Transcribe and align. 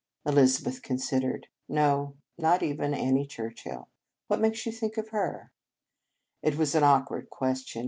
Elizabeth 0.25 0.81
considered. 0.81 1.45
"No, 1.69 2.15
not 2.35 2.63
even 2.63 2.91
Annie 2.95 3.27
Churchill. 3.27 3.87
What 4.29 4.41
makes 4.41 4.65
you 4.65 4.71
think 4.71 4.97
of 4.97 5.09
her?" 5.09 5.51
97 6.41 6.41
In 6.41 6.41
Our 6.41 6.41
Convent 6.41 6.41
Days 6.41 6.41
It 6.53 6.57
was 6.57 6.73
an 6.75 6.83
awkward 6.83 7.29
question. 7.29 7.79